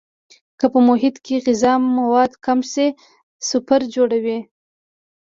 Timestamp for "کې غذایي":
1.25-1.83